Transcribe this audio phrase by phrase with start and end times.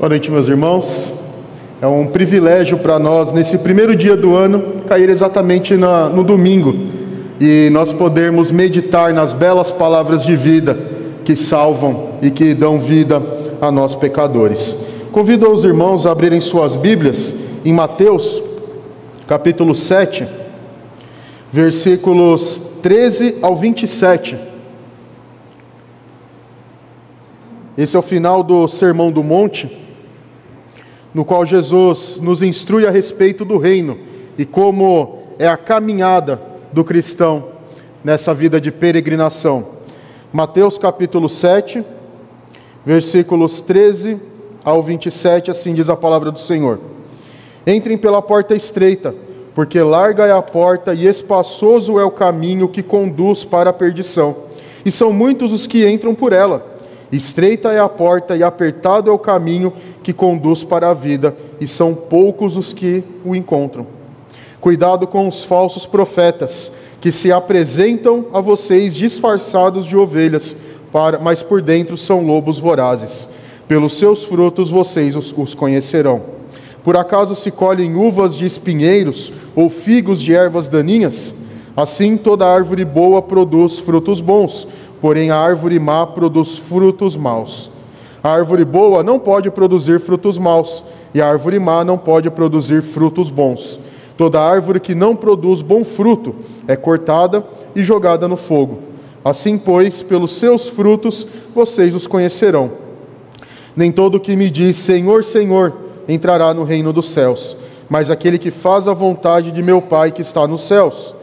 [0.00, 1.12] Boa noite, meus irmãos.
[1.78, 6.74] É um privilégio para nós, nesse primeiro dia do ano, cair exatamente na, no domingo
[7.38, 10.74] e nós podermos meditar nas belas palavras de vida
[11.22, 13.22] que salvam e que dão vida
[13.60, 14.74] a nós pecadores.
[15.12, 18.42] Convido os irmãos a abrirem suas Bíblias em Mateus,
[19.26, 20.26] capítulo 7,
[21.52, 24.38] versículos 13 ao 27.
[27.76, 29.79] Esse é o final do Sermão do Monte
[31.12, 33.98] no qual Jesus nos instrui a respeito do reino
[34.38, 36.40] e como é a caminhada
[36.72, 37.48] do cristão
[38.04, 39.66] nessa vida de peregrinação.
[40.32, 41.84] Mateus capítulo 7,
[42.84, 44.20] versículos 13
[44.64, 46.78] ao 27, assim diz a palavra do Senhor.
[47.66, 49.14] Entrem pela porta estreita,
[49.54, 54.36] porque larga é a porta e espaçoso é o caminho que conduz para a perdição,
[54.84, 56.69] e são muitos os que entram por ela.
[57.12, 61.66] Estreita é a porta e apertado é o caminho que conduz para a vida, e
[61.66, 63.86] são poucos os que o encontram.
[64.60, 70.54] Cuidado com os falsos profetas, que se apresentam a vocês disfarçados de ovelhas,
[70.92, 73.28] para, mas por dentro são lobos vorazes.
[73.66, 76.22] Pelos seus frutos vocês os, os conhecerão.
[76.84, 81.34] Por acaso se colhem uvas de espinheiros ou figos de ervas daninhas?
[81.76, 84.66] Assim toda árvore boa produz frutos bons
[85.00, 87.70] porém a árvore má produz frutos maus.
[88.22, 90.84] A árvore boa não pode produzir frutos maus,
[91.14, 93.80] e a árvore má não pode produzir frutos bons.
[94.16, 96.34] Toda árvore que não produz bom fruto
[96.68, 97.42] é cortada
[97.74, 98.80] e jogada no fogo.
[99.24, 102.70] Assim, pois, pelos seus frutos vocês os conhecerão.
[103.74, 105.72] Nem todo que me diz Senhor, Senhor
[106.06, 107.56] entrará no reino dos céus,
[107.88, 111.14] mas aquele que faz a vontade de meu Pai que está nos céus.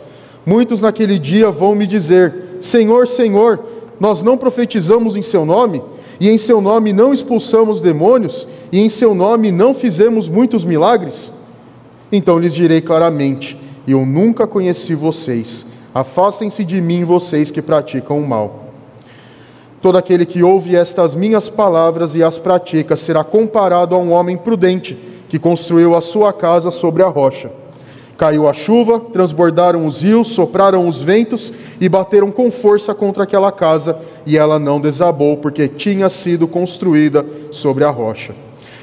[0.47, 3.59] Muitos naquele dia vão me dizer: Senhor, Senhor,
[3.99, 5.83] nós não profetizamos em Seu nome,
[6.21, 11.33] e em Seu nome não expulsamos demônios, e em Seu nome não fizemos muitos milagres?
[12.09, 15.65] Então lhes direi claramente: Eu nunca conheci vocês.
[15.93, 18.67] Afastem-se de mim, vocês que praticam o mal.
[19.81, 24.37] Todo aquele que ouve estas minhas palavras e as pratica será comparado a um homem
[24.37, 27.51] prudente que construiu a sua casa sobre a rocha.
[28.17, 33.51] Caiu a chuva, transbordaram os rios, sopraram os ventos e bateram com força contra aquela
[33.51, 38.33] casa, e ela não desabou, porque tinha sido construída sobre a rocha.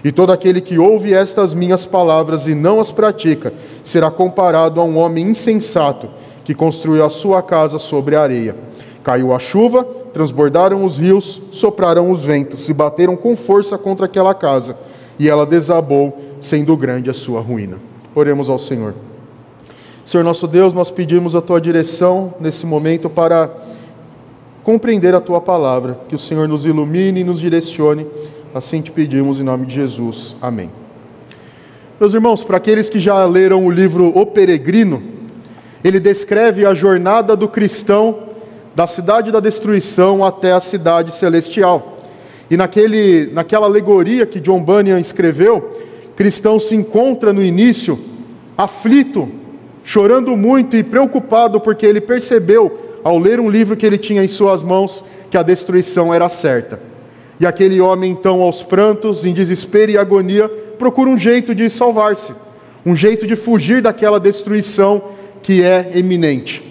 [0.05, 3.53] E todo aquele que ouve estas minhas palavras e não as pratica,
[3.83, 6.09] será comparado a um homem insensato
[6.45, 8.55] que construiu a sua casa sobre a areia.
[9.03, 14.33] Caiu a chuva, transbordaram os rios, sopraram os ventos e bateram com força contra aquela
[14.33, 14.77] casa,
[15.19, 17.79] e ela desabou, sendo grande a sua ruína.
[18.15, 18.95] Oremos ao Senhor.
[20.05, 23.51] Senhor nosso Deus, nós pedimos a tua direção nesse momento para
[24.63, 28.07] compreender a tua palavra, que o Senhor nos ilumine e nos direcione.
[28.55, 30.37] Assim te pedimos em nome de Jesus.
[30.43, 30.71] Amém.
[31.99, 35.03] Meus irmãos, para aqueles que já leram o livro O Peregrino,
[35.83, 38.25] ele descreve a jornada do cristão
[38.75, 41.97] da cidade da destruição até a cidade celestial.
[42.51, 45.71] E naquele, naquela alegoria que John Bunyan escreveu,
[46.15, 47.99] cristão se encontra no início
[48.57, 49.44] aflito,
[49.85, 54.29] chorando muito e preocupado porque ele percebeu, ao ler um livro que ele tinha em
[54.29, 56.81] suas mãos, que a destruição era certa.
[57.39, 62.33] E aquele homem, então, aos prantos, em desespero e agonia, procura um jeito de salvar-se,
[62.85, 65.03] um jeito de fugir daquela destruição
[65.43, 66.63] que é eminente.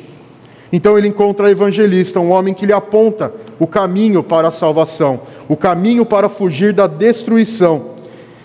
[0.71, 5.21] Então ele encontra a evangelista, um homem que lhe aponta o caminho para a salvação,
[5.47, 7.91] o caminho para fugir da destruição.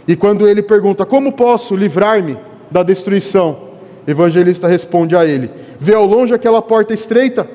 [0.07, 2.37] E quando ele pergunta: Como posso livrar-me
[2.71, 3.68] da destruição?
[4.11, 7.49] Evangelista responde a ele: Vê ao longe aquela porta estreita,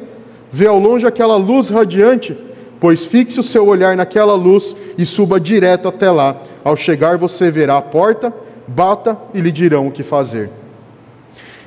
[0.51, 2.37] vê ao longe aquela luz radiante,
[2.79, 6.35] pois fixe o seu olhar naquela luz e suba direto até lá.
[6.63, 8.31] Ao chegar, você verá a porta,
[8.67, 10.49] bata e lhe dirão o que fazer.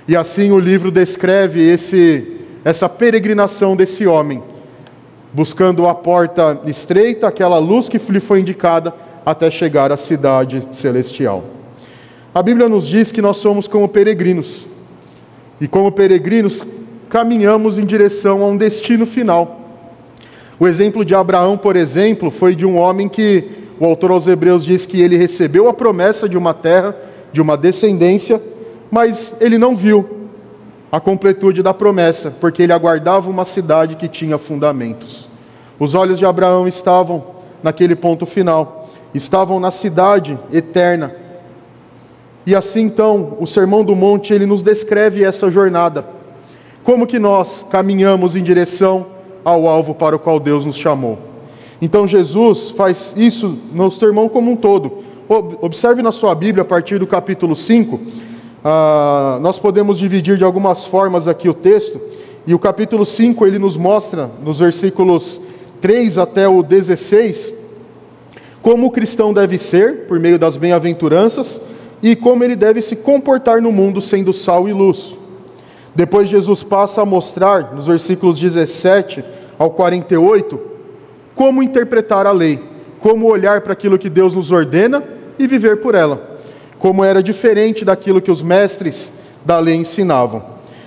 [0.07, 4.41] E assim o livro descreve esse, essa peregrinação desse homem,
[5.33, 8.95] buscando a porta estreita, aquela luz que lhe foi indicada,
[9.25, 11.43] até chegar à cidade celestial.
[12.33, 14.67] A Bíblia nos diz que nós somos como peregrinos.
[15.61, 16.63] E como peregrinos,
[17.09, 19.61] caminhamos em direção a um destino final.
[20.59, 23.45] O exemplo de Abraão, por exemplo, foi de um homem que
[23.79, 26.97] o autor aos Hebreus diz que ele recebeu a promessa de uma terra,
[27.33, 28.41] de uma descendência,
[28.91, 30.29] mas ele não viu
[30.91, 35.29] a completude da promessa, porque ele aguardava uma cidade que tinha fundamentos.
[35.79, 37.23] Os olhos de Abraão estavam
[37.63, 41.15] naquele ponto final, estavam na cidade eterna,
[42.47, 46.07] e assim então, o Sermão do Monte, ele nos descreve essa jornada.
[46.85, 49.07] Como que nós caminhamos em direção
[49.47, 51.19] ao alvo para o qual Deus nos chamou.
[51.81, 55.05] Então Jesus faz isso no sermão como um todo.
[55.29, 58.01] observe na sua Bíblia, a partir do capítulo 5,
[58.65, 62.01] ah, nós podemos dividir de algumas formas aqui o texto,
[62.45, 65.41] e o capítulo 5 ele nos mostra, nos versículos
[65.81, 67.55] 3 até o 16,
[68.61, 71.61] como o cristão deve ser, por meio das bem-aventuranças,
[72.03, 75.17] e como ele deve se comportar no mundo sendo sal e luz.
[75.95, 79.25] Depois Jesus passa a mostrar, nos versículos 17
[79.59, 80.61] ao 48,
[81.35, 82.61] como interpretar a lei,
[83.01, 85.03] como olhar para aquilo que Deus nos ordena
[85.39, 86.37] e viver por ela,
[86.79, 89.13] como era diferente daquilo que os mestres
[89.45, 90.43] da lei ensinavam.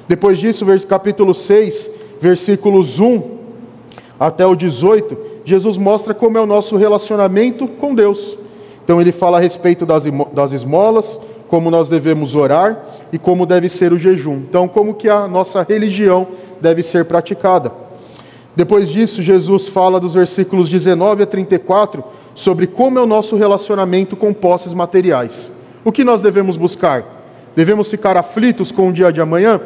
[0.07, 1.89] Depois disso, capítulo 6,
[2.19, 3.39] versículos 1
[4.19, 8.37] até o 18, Jesus mostra como é o nosso relacionamento com Deus.
[8.89, 12.83] Então ele fala a respeito das esmolas, como nós devemos orar
[13.13, 14.37] e como deve ser o jejum.
[14.37, 16.25] Então, como que a nossa religião
[16.59, 17.71] deve ser praticada.
[18.55, 22.03] Depois disso, Jesus fala dos versículos 19 a 34
[22.33, 25.51] sobre como é o nosso relacionamento com posses materiais.
[25.85, 27.05] O que nós devemos buscar?
[27.55, 29.61] Devemos ficar aflitos com o dia de amanhã?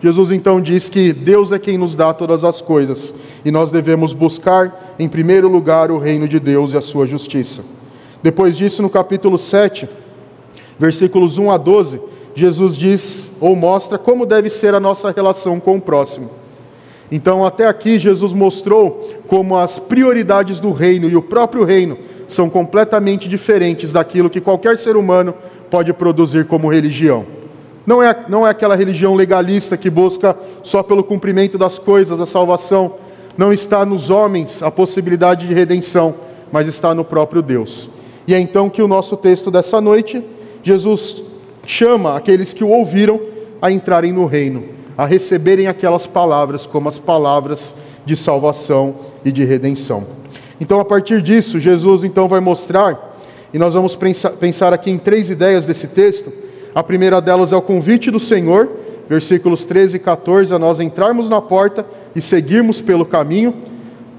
[0.00, 3.12] Jesus então diz que Deus é quem nos dá todas as coisas
[3.44, 7.77] e nós devemos buscar, em primeiro lugar, o reino de Deus e a sua justiça.
[8.22, 9.88] Depois disso, no capítulo 7,
[10.78, 12.00] versículos 1 a 12,
[12.34, 16.30] Jesus diz ou mostra como deve ser a nossa relação com o próximo.
[17.10, 22.50] Então, até aqui, Jesus mostrou como as prioridades do reino e o próprio reino são
[22.50, 25.34] completamente diferentes daquilo que qualquer ser humano
[25.70, 27.24] pode produzir como religião.
[27.86, 32.26] Não é, não é aquela religião legalista que busca só pelo cumprimento das coisas a
[32.26, 32.96] salvação.
[33.36, 36.14] Não está nos homens a possibilidade de redenção,
[36.52, 37.88] mas está no próprio Deus.
[38.28, 40.22] E é então que o nosso texto dessa noite
[40.62, 41.22] Jesus
[41.66, 43.18] chama aqueles que o ouviram
[43.60, 44.64] a entrarem no reino,
[44.98, 50.06] a receberem aquelas palavras como as palavras de salvação e de redenção.
[50.60, 53.16] Então, a partir disso, Jesus então vai mostrar,
[53.52, 53.96] e nós vamos
[54.38, 56.30] pensar aqui em três ideias desse texto.
[56.74, 58.68] A primeira delas é o convite do Senhor,
[59.08, 63.54] versículos 13 e 14, a nós entrarmos na porta e seguirmos pelo caminho.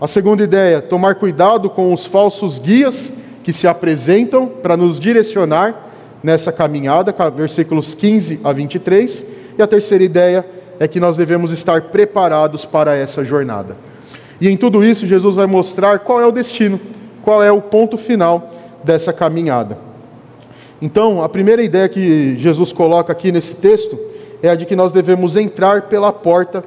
[0.02, 3.14] A segunda ideia, tomar cuidado com os falsos guias
[3.50, 5.90] que se apresentam para nos direcionar
[6.22, 9.26] nessa caminhada, versículos 15 a 23.
[9.58, 10.46] E a terceira ideia
[10.80, 13.76] é que nós devemos estar preparados para essa jornada.
[14.40, 16.80] E em tudo isso, Jesus vai mostrar qual é o destino,
[17.24, 18.52] qual é o ponto final
[18.84, 19.80] dessa caminhada.
[20.80, 24.00] Então, a primeira ideia que Jesus coloca aqui nesse texto
[24.44, 26.64] é a de que nós devemos entrar pela porta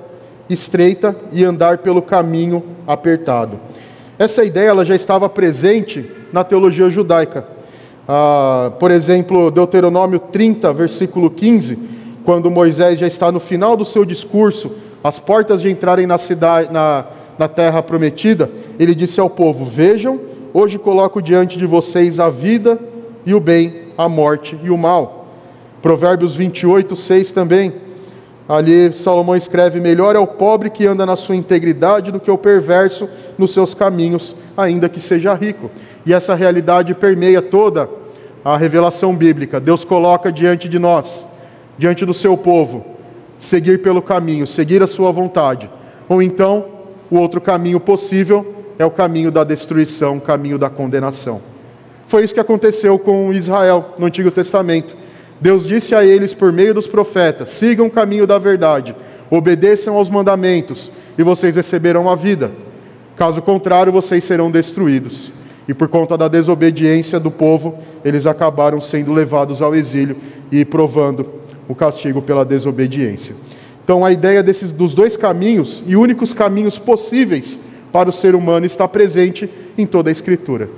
[0.50, 3.61] estreita e andar pelo caminho apertado.
[4.19, 7.46] Essa ideia ela já estava presente na teologia judaica.
[8.08, 11.79] Ah, por exemplo, Deuteronômio 30, versículo 15,
[12.25, 16.73] quando Moisés já está no final do seu discurso, às portas de entrarem na cidade,
[16.73, 17.05] na,
[17.38, 20.20] na terra prometida, ele disse ao povo: Vejam,
[20.52, 22.78] hoje coloco diante de vocês a vida
[23.26, 25.26] e o bem, a morte e o mal.
[25.81, 27.73] Provérbios 28, 6 também.
[28.49, 32.38] Ali Salomão escreve: Melhor é o pobre que anda na sua integridade do que o
[32.38, 33.08] perverso
[33.38, 35.70] nos seus caminhos, ainda que seja rico.
[36.04, 37.88] E essa realidade permeia toda
[38.44, 39.60] a revelação bíblica.
[39.60, 41.26] Deus coloca diante de nós,
[41.78, 42.84] diante do seu povo,
[43.38, 45.70] seguir pelo caminho, seguir a sua vontade.
[46.08, 46.66] Ou então,
[47.10, 51.40] o outro caminho possível é o caminho da destruição, o caminho da condenação.
[52.06, 54.96] Foi isso que aconteceu com Israel no Antigo Testamento.
[55.40, 58.94] Deus disse a eles por meio dos profetas: sigam o caminho da verdade,
[59.30, 62.50] obedeçam aos mandamentos, e vocês receberão a vida.
[63.16, 65.32] Caso contrário, vocês serão destruídos.
[65.69, 70.16] E por conta da desobediência do povo, eles acabaram sendo levados ao exílio
[70.50, 71.26] e provando
[71.69, 73.35] o castigo pela desobediência.
[73.85, 77.59] Então, a ideia desses dos dois caminhos e únicos caminhos possíveis
[77.92, 80.69] para o ser humano está presente em toda a Escritura.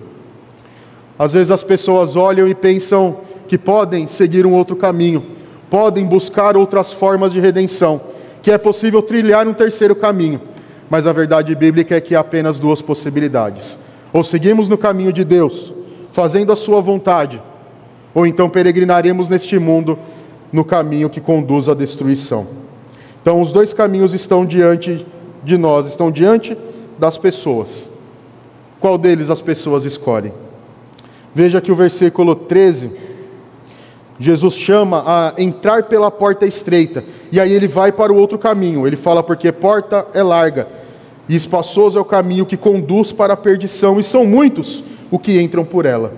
[1.18, 5.24] Às vezes as pessoas olham e pensam que podem seguir um outro caminho,
[5.70, 8.00] podem buscar outras formas de redenção,
[8.42, 10.40] que é possível trilhar um terceiro caminho,
[10.90, 13.78] mas a verdade bíblica é que há apenas duas possibilidades
[14.14, 15.72] ou seguimos no caminho de Deus,
[16.12, 17.42] fazendo a Sua vontade,
[18.14, 19.98] ou então peregrinaremos neste mundo
[20.52, 22.46] no caminho que conduz à destruição.
[23.20, 25.04] Então, os dois caminhos estão diante
[25.42, 26.56] de nós, estão diante
[26.96, 27.88] das pessoas.
[28.78, 30.32] Qual deles as pessoas escolhem?
[31.34, 32.92] Veja que o versículo 13,
[34.20, 37.02] Jesus chama a entrar pela porta estreita,
[37.32, 38.86] e aí ele vai para o outro caminho.
[38.86, 40.83] Ele fala porque porta é larga
[41.28, 45.40] e espaçoso é o caminho que conduz para a perdição, e são muitos o que
[45.40, 46.12] entram por ela.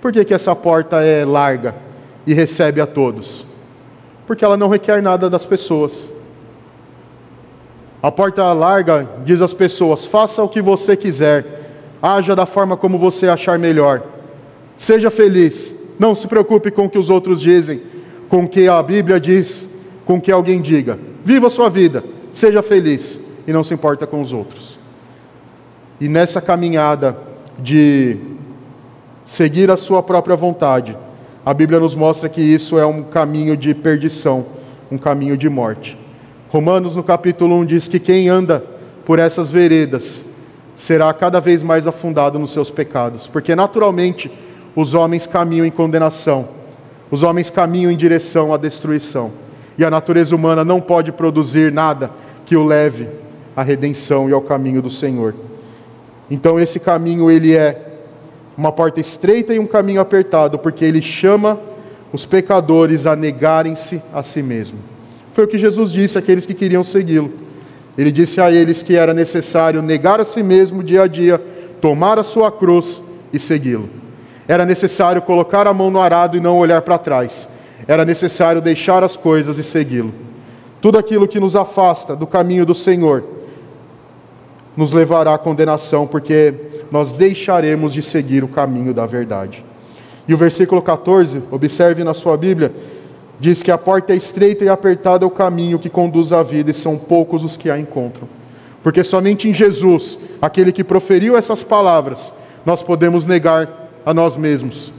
[0.00, 1.74] Por que, que essa porta é larga
[2.26, 3.46] e recebe a todos?
[4.26, 6.10] Porque ela não requer nada das pessoas.
[8.02, 11.44] A porta larga diz às pessoas: faça o que você quiser,
[12.02, 14.02] haja da forma como você achar melhor,
[14.76, 17.80] seja feliz, Não se preocupe com o que os outros dizem,
[18.28, 19.68] com o que a Bíblia diz,
[20.04, 20.98] com o que alguém diga.
[21.24, 24.78] Viva a sua vida, seja feliz e não se importa com os outros.
[26.00, 27.16] E nessa caminhada
[27.58, 28.18] de
[29.24, 30.96] seguir a sua própria vontade,
[31.44, 34.46] a Bíblia nos mostra que isso é um caminho de perdição,
[34.90, 35.98] um caminho de morte.
[36.50, 38.64] Romanos, no capítulo 1, diz que quem anda
[39.04, 40.24] por essas veredas
[40.74, 44.30] será cada vez mais afundado nos seus pecados, porque naturalmente
[44.74, 46.48] os homens caminham em condenação,
[47.10, 49.32] os homens caminham em direção à destruição,
[49.76, 52.10] e a natureza humana não pode produzir nada
[52.44, 53.08] que o leve
[53.56, 55.34] à redenção e ao caminho do Senhor.
[56.30, 57.88] Então esse caminho ele é
[58.56, 61.58] uma porta estreita e um caminho apertado, porque ele chama
[62.12, 64.78] os pecadores a negarem-se a si mesmo.
[65.32, 67.32] Foi o que Jesus disse àqueles que queriam segui-lo.
[67.96, 71.40] Ele disse a eles que era necessário negar a si mesmo dia a dia,
[71.80, 73.88] tomar a sua cruz e segui-lo.
[74.46, 77.48] Era necessário colocar a mão no arado e não olhar para trás.
[77.86, 80.12] Era necessário deixar as coisas e segui-lo.
[80.80, 83.24] Tudo aquilo que nos afasta do caminho do Senhor
[84.76, 86.54] nos levará à condenação, porque
[86.90, 89.64] nós deixaremos de seguir o caminho da verdade.
[90.26, 92.72] E o versículo 14, observe na sua Bíblia,
[93.38, 96.70] diz que a porta é estreita e apertada é o caminho que conduz à vida,
[96.70, 98.28] e são poucos os que a encontram.
[98.82, 102.32] Porque somente em Jesus, aquele que proferiu essas palavras,
[102.64, 104.92] nós podemos negar a nós mesmos.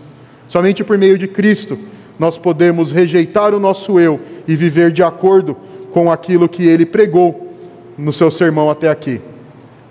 [0.47, 1.77] Somente por meio de Cristo,
[2.19, 5.57] nós podemos rejeitar o nosso eu e viver de acordo
[5.91, 7.49] com aquilo que ele pregou
[7.97, 9.21] no seu sermão até aqui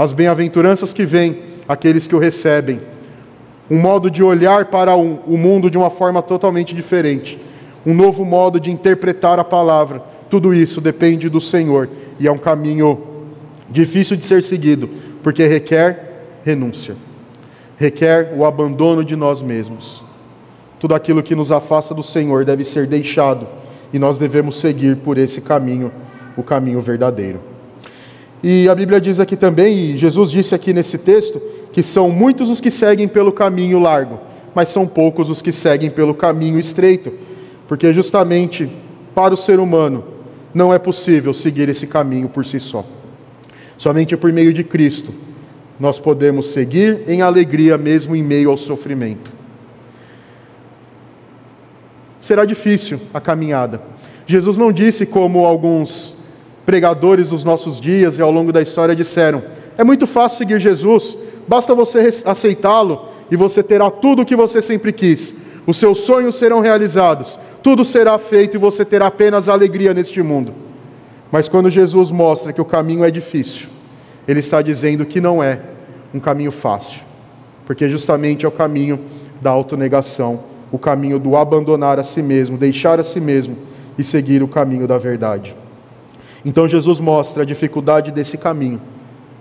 [0.02, 2.80] as bem-aventuranças que vêm aqueles que o recebem,
[3.70, 7.40] um modo de olhar para o mundo de uma forma totalmente diferente,
[7.86, 10.02] um novo modo de interpretar a palavra.
[10.28, 13.00] Tudo isso depende do Senhor e é um caminho
[13.70, 14.90] difícil de ser seguido,
[15.22, 16.96] porque requer renúncia,
[17.76, 20.02] requer o abandono de nós mesmos.
[20.80, 23.46] Tudo aquilo que nos afasta do Senhor deve ser deixado
[23.92, 25.92] e nós devemos seguir por esse caminho,
[26.36, 27.51] o caminho verdadeiro.
[28.42, 31.40] E a Bíblia diz aqui também, e Jesus disse aqui nesse texto,
[31.72, 34.18] que são muitos os que seguem pelo caminho largo,
[34.54, 37.12] mas são poucos os que seguem pelo caminho estreito,
[37.68, 38.70] porque justamente
[39.14, 40.04] para o ser humano
[40.52, 42.84] não é possível seguir esse caminho por si só.
[43.78, 45.12] Somente por meio de Cristo
[45.80, 49.32] nós podemos seguir em alegria mesmo em meio ao sofrimento.
[52.18, 53.82] Será difícil a caminhada.
[54.26, 56.21] Jesus não disse como alguns
[56.64, 59.42] pregadores dos nossos dias e ao longo da história disseram:
[59.76, 61.16] é muito fácil seguir Jesus,
[61.46, 65.34] basta você aceitá-lo e você terá tudo o que você sempre quis.
[65.66, 70.52] Os seus sonhos serão realizados, tudo será feito e você terá apenas alegria neste mundo.
[71.30, 73.68] Mas quando Jesus mostra que o caminho é difícil,
[74.26, 75.60] ele está dizendo que não é
[76.12, 77.00] um caminho fácil,
[77.66, 79.00] porque justamente é o caminho
[79.40, 80.40] da autonegação,
[80.70, 83.56] o caminho do abandonar a si mesmo, deixar a si mesmo
[83.96, 85.54] e seguir o caminho da verdade.
[86.44, 88.80] Então Jesus mostra a dificuldade desse caminho.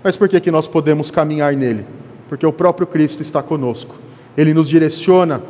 [0.02, 1.84] Mas por que, que nós podemos caminhar nele?
[2.28, 3.94] Porque o próprio Cristo está conosco.
[4.36, 5.42] Ele nos direciona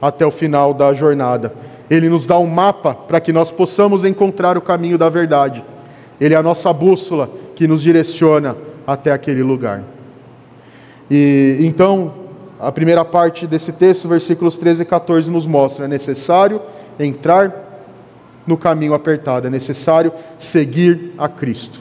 [0.00, 1.52] até o final da jornada.
[1.88, 5.64] Ele nos dá um mapa para que nós possamos encontrar o caminho da verdade.
[6.20, 8.56] Ele é a nossa bússola que nos direciona
[8.86, 9.82] até aquele lugar.
[11.10, 12.12] E então,
[12.58, 16.60] a primeira parte desse texto, versículos 13 e 14, nos mostra: é necessário
[16.98, 17.69] entrar
[18.46, 21.80] no caminho apertado, é necessário seguir a Cristo.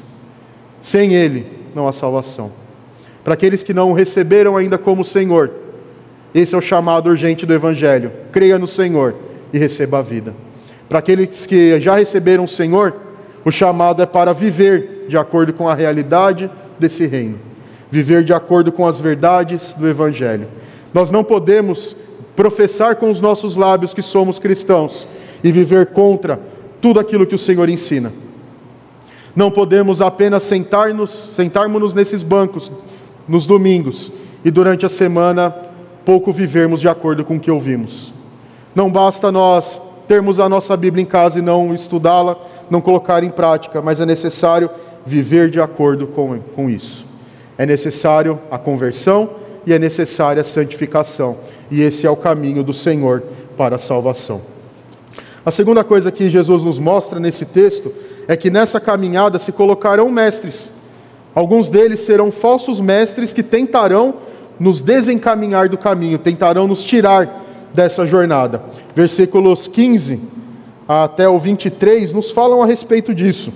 [0.81, 2.51] Sem Ele não há salvação.
[3.23, 5.51] Para aqueles que não o receberam ainda como Senhor,
[6.33, 9.15] esse é o chamado urgente do Evangelho: creia no Senhor
[9.51, 10.33] e receba a vida.
[10.87, 12.95] Para aqueles que já receberam o Senhor,
[13.45, 17.39] o chamado é para viver de acordo com a realidade desse reino,
[17.89, 20.47] viver de acordo com as verdades do Evangelho.
[20.93, 21.95] Nós não podemos
[22.35, 25.07] professar com os nossos lábios que somos cristãos
[25.43, 26.39] e viver contra
[26.81, 28.11] tudo aquilo que o Senhor ensina.
[29.35, 32.71] Não podemos apenas sentar-nos, sentarmos-nos nesses bancos
[33.27, 34.11] nos domingos
[34.43, 35.55] e durante a semana
[36.03, 38.13] pouco vivermos de acordo com o que ouvimos.
[38.73, 42.35] Não basta nós termos a nossa Bíblia em casa e não estudá-la,
[42.69, 44.69] não colocar em prática, mas é necessário
[45.05, 47.05] viver de acordo com, com isso.
[47.57, 49.29] É necessário a conversão
[49.65, 51.37] e é necessária a santificação.
[51.69, 53.21] E esse é o caminho do Senhor
[53.55, 54.41] para a salvação.
[55.45, 57.93] A segunda coisa que Jesus nos mostra nesse texto
[58.27, 60.71] é que nessa caminhada se colocarão mestres.
[61.33, 64.15] Alguns deles serão falsos mestres que tentarão
[64.59, 68.61] nos desencaminhar do caminho, tentarão nos tirar dessa jornada.
[68.93, 70.19] Versículos 15
[70.87, 73.53] até o 23 nos falam a respeito disso.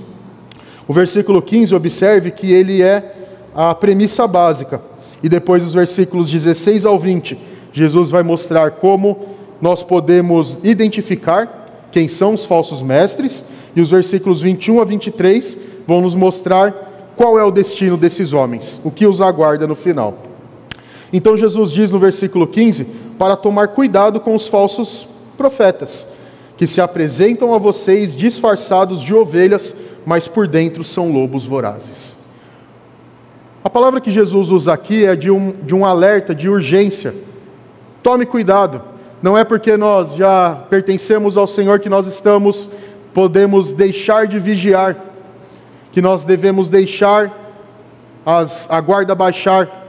[0.87, 3.15] O versículo 15, observe que ele é
[3.55, 4.81] a premissa básica.
[5.21, 7.37] E depois, os versículos 16 ao 20,
[7.71, 9.29] Jesus vai mostrar como
[9.61, 11.62] nós podemos identificar
[11.93, 13.45] quem são os falsos mestres,
[13.75, 15.55] e os versículos 21 a 23
[15.87, 20.17] vão nos mostrar qual é o destino desses homens, o que os aguarda no final.
[21.13, 22.85] Então Jesus diz no versículo 15
[23.19, 25.07] para tomar cuidado com os falsos
[25.37, 26.07] profetas,
[26.57, 32.17] que se apresentam a vocês disfarçados de ovelhas, mas por dentro são lobos vorazes.
[33.63, 37.13] A palavra que Jesus usa aqui é de um, de um alerta, de urgência.
[38.01, 38.81] Tome cuidado,
[39.23, 42.69] não é porque nós já pertencemos ao Senhor que nós estamos,
[43.13, 44.97] podemos deixar de vigiar,
[45.93, 47.31] que nós devemos deixar
[48.25, 49.79] as, a guarda baixar.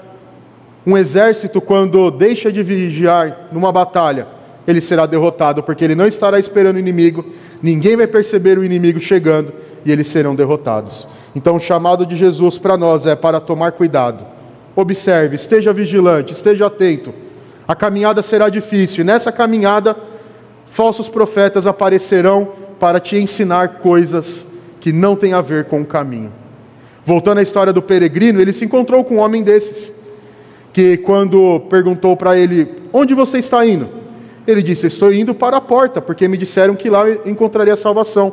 [0.86, 4.28] Um exército, quando deixa de vigiar numa batalha,
[4.68, 7.24] ele será derrotado, porque ele não estará esperando o inimigo,
[7.60, 9.52] ninguém vai perceber o inimigo chegando
[9.84, 11.08] e eles serão derrotados.
[11.34, 14.24] Então, o chamado de Jesus para nós é para tomar cuidado.
[14.76, 17.23] Observe, esteja vigilante, esteja atento.
[17.66, 19.96] A caminhada será difícil, e nessa caminhada,
[20.66, 24.46] falsos profetas aparecerão para te ensinar coisas
[24.80, 26.32] que não têm a ver com o caminho.
[27.06, 29.94] Voltando à história do peregrino, ele se encontrou com um homem desses,
[30.72, 33.88] que quando perguntou para ele: Onde você está indo?
[34.46, 38.32] Ele disse: Estou indo para a porta, porque me disseram que lá encontraria salvação.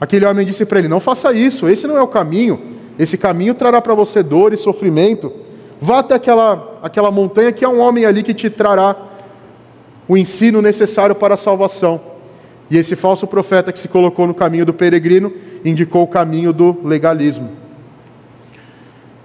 [0.00, 2.60] Aquele homem disse para ele: Não faça isso, esse não é o caminho.
[2.98, 5.32] Esse caminho trará para você dor e sofrimento.
[5.80, 8.96] Vá até aquela, aquela montanha que há um homem ali que te trará
[10.08, 12.00] o ensino necessário para a salvação.
[12.70, 15.32] E esse falso profeta que se colocou no caminho do peregrino
[15.64, 17.50] indicou o caminho do legalismo.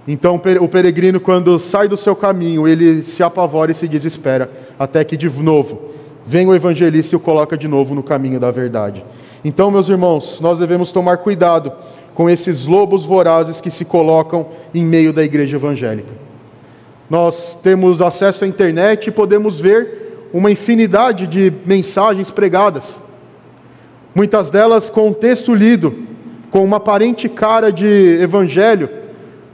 [0.06, 5.02] Então o peregrino, quando sai do seu caminho, ele se apavora e se desespera, até
[5.02, 5.94] que de novo
[6.26, 9.04] vem o evangelista e o coloca de novo no caminho da verdade.
[9.44, 11.70] Então, meus irmãos, nós devemos tomar cuidado
[12.14, 16.23] com esses lobos vorazes que se colocam em meio da igreja evangélica.
[17.08, 23.02] Nós temos acesso à internet e podemos ver uma infinidade de mensagens pregadas,
[24.14, 25.94] muitas delas com texto lido,
[26.50, 28.88] com uma aparente cara de evangelho,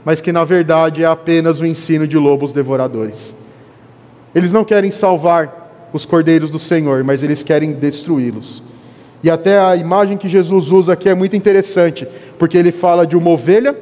[0.03, 3.35] mas que na verdade é apenas o ensino de lobos devoradores.
[4.33, 8.63] Eles não querem salvar os cordeiros do Senhor, mas eles querem destruí-los.
[9.23, 12.07] E até a imagem que Jesus usa aqui é muito interessante,
[12.39, 13.77] porque ele fala de uma ovelha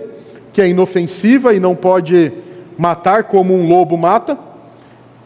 [0.51, 2.32] que é inofensiva e não pode
[2.79, 4.39] matar como um lobo mata,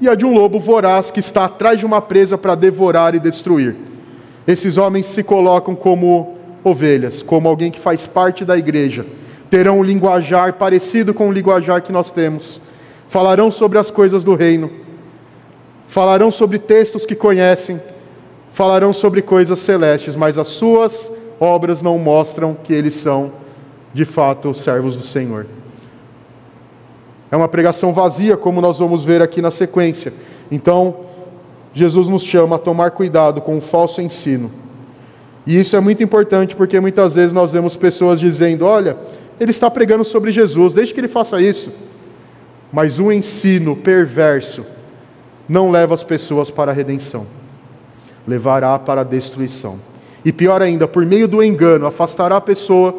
[0.01, 3.19] e a de um lobo voraz que está atrás de uma presa para devorar e
[3.19, 3.75] destruir.
[4.47, 9.05] Esses homens se colocam como ovelhas, como alguém que faz parte da igreja,
[9.51, 12.59] terão um linguajar parecido com o linguajar que nós temos,
[13.07, 14.71] falarão sobre as coisas do reino,
[15.87, 17.79] falarão sobre textos que conhecem,
[18.51, 23.31] falarão sobre coisas celestes, mas as suas obras não mostram que eles são,
[23.93, 25.45] de fato, servos do Senhor.
[27.34, 30.13] É uma pregação vazia, como nós vamos ver aqui na sequência.
[30.52, 30.98] Então,
[31.74, 34.52] Jesus nos chama a tomar cuidado com o falso ensino.
[35.43, 38.98] E isso é muito importante porque muitas vezes nós vemos pessoas dizendo: olha,
[39.39, 41.72] ele está pregando sobre Jesus, deixe que ele faça isso.
[42.72, 44.63] Mas o ensino perverso
[45.50, 47.26] não leva as pessoas para a redenção
[48.28, 49.80] levará para a destruição.
[50.24, 52.96] E pior ainda, por meio do engano, afastará a pessoa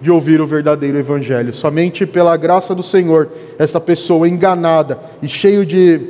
[0.00, 1.52] de ouvir o verdadeiro evangelho.
[1.52, 6.08] Somente pela graça do Senhor, essa pessoa enganada e cheio de,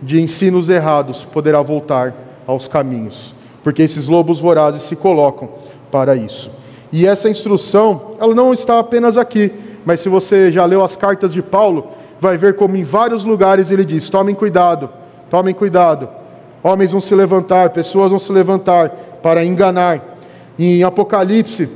[0.00, 2.14] de ensinos errados poderá voltar
[2.46, 5.48] aos caminhos, porque esses lobos vorazes se colocam
[5.90, 6.50] para isso.
[6.92, 9.50] E essa instrução, ela não está apenas aqui,
[9.84, 11.88] mas se você já leu as cartas de Paulo,
[12.20, 14.90] vai ver como em vários lugares ele diz: tomem cuidado,
[15.30, 16.08] tomem cuidado
[16.62, 20.16] Homens vão se levantar, pessoas vão se levantar para enganar.
[20.56, 21.68] Em Apocalipse,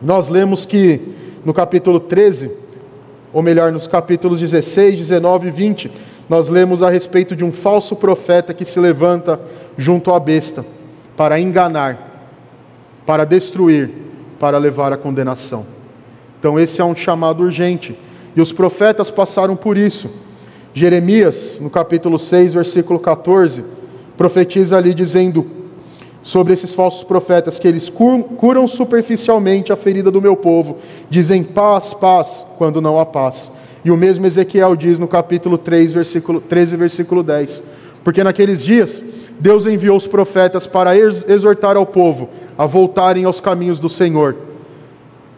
[0.00, 1.00] nós lemos que
[1.44, 2.50] no capítulo 13,
[3.32, 5.90] ou melhor, nos capítulos 16, 19 e 20,
[6.28, 9.40] nós lemos a respeito de um falso profeta que se levanta
[9.76, 10.64] junto à besta
[11.16, 12.32] para enganar,
[13.04, 13.90] para destruir,
[14.38, 15.66] para levar à condenação.
[16.38, 17.96] Então, esse é um chamado urgente.
[18.34, 20.08] E os profetas passaram por isso.
[20.72, 23.64] Jeremias, no capítulo 6, versículo 14
[24.20, 25.46] profetiza ali dizendo
[26.22, 30.76] sobre esses falsos profetas que eles curam superficialmente a ferida do meu povo,
[31.08, 33.50] dizem paz, paz, quando não há paz.
[33.84, 37.62] E o mesmo Ezequiel diz no capítulo 3, versículo 13, versículo 10.
[38.04, 39.02] Porque naqueles dias
[39.38, 42.28] Deus enviou os profetas para exortar ao povo
[42.58, 44.36] a voltarem aos caminhos do Senhor.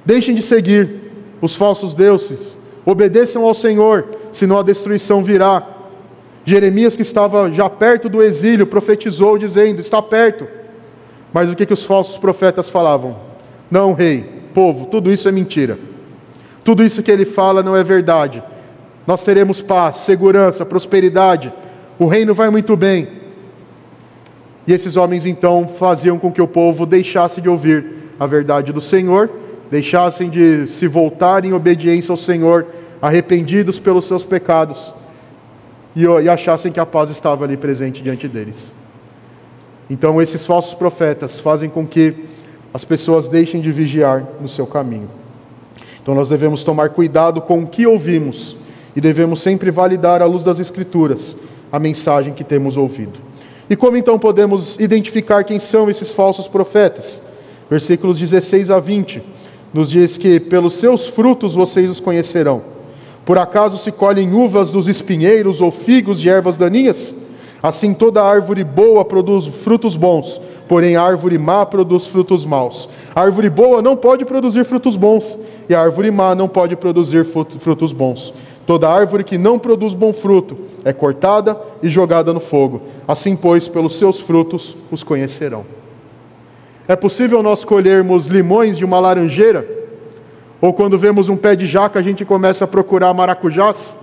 [0.05, 5.73] Deixem de seguir os falsos deuses, obedeçam ao Senhor, senão a destruição virá
[6.45, 10.47] Jeremias, que estava já perto do exílio, profetizou dizendo: Está perto.
[11.33, 13.17] Mas o que, que os falsos profetas falavam?
[13.71, 15.79] Não, rei, povo, tudo isso é mentira.
[16.63, 18.43] Tudo isso que ele fala não é verdade.
[19.07, 21.53] Nós teremos paz, segurança, prosperidade.
[21.99, 23.09] O reino vai muito bem.
[24.67, 27.85] E esses homens então faziam com que o povo deixasse de ouvir
[28.19, 29.29] a verdade do Senhor,
[29.71, 32.67] deixassem de se voltar em obediência ao Senhor,
[33.01, 34.95] arrependidos pelos seus pecados,
[35.97, 38.77] e, e achassem que a paz estava ali presente diante deles.
[39.93, 42.15] Então, esses falsos profetas fazem com que
[42.73, 45.11] as pessoas deixem de vigiar no seu caminho.
[46.03, 48.57] Então, nós devemos tomar cuidado com o que ouvimos
[48.97, 51.37] e devemos sempre validar à luz das Escrituras
[51.71, 53.21] a mensagem que temos ouvido.
[53.69, 57.21] E como então podemos identificar quem são esses falsos profetas?
[57.69, 59.23] Versículos 16 a 20
[59.75, 62.63] nos diz que pelos seus frutos vocês os conhecerão.
[63.27, 67.15] Por acaso se colhem uvas dos espinheiros ou figos de ervas daninhas?
[67.63, 72.89] Assim toda árvore boa produz frutos bons, porém a árvore má produz frutos maus.
[73.15, 77.25] A árvore boa não pode produzir frutos bons, e a árvore má não pode produzir
[77.25, 78.35] frutos bons.
[78.67, 82.83] Toda árvore que não produz bom fruto é cortada e jogada no fogo.
[83.07, 85.65] Assim, pois, pelos seus frutos os conhecerão.
[86.87, 89.69] É possível nós colhermos limões de uma laranjeira?
[90.61, 93.97] Ou quando vemos um pé de jaca, a gente começa a procurar maracujás?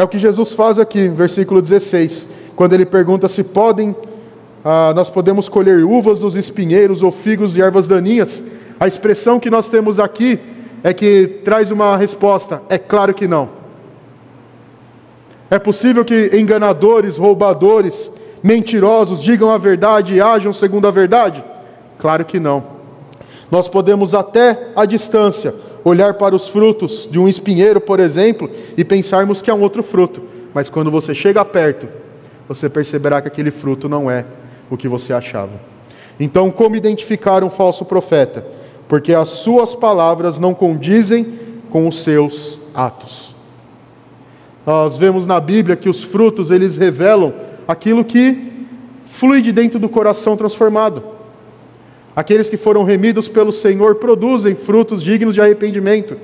[0.00, 3.94] É o que Jesus faz aqui, versículo 16, quando ele pergunta se podem,
[4.64, 8.42] ah, nós podemos colher uvas dos espinheiros ou figos de ervas daninhas.
[8.80, 10.40] A expressão que nós temos aqui
[10.82, 13.50] é que traz uma resposta: é claro que não.
[15.50, 18.10] É possível que enganadores, roubadores,
[18.42, 21.44] mentirosos digam a verdade e ajam segundo a verdade?
[21.98, 22.64] Claro que não.
[23.50, 28.84] Nós podemos até à distância olhar para os frutos de um espinheiro, por exemplo, e
[28.84, 31.88] pensarmos que é um outro fruto, mas quando você chega perto,
[32.48, 34.24] você perceberá que aquele fruto não é
[34.70, 35.60] o que você achava.
[36.18, 38.44] Então, como identificar um falso profeta?
[38.90, 41.24] porque as suas palavras não condizem
[41.70, 43.36] com os seus atos.
[44.66, 47.32] Nós vemos na Bíblia que os frutos eles revelam
[47.68, 48.66] aquilo que
[49.04, 51.04] flui de dentro do coração transformado.
[52.14, 56.16] Aqueles que foram remidos pelo Senhor produzem frutos dignos de arrependimento.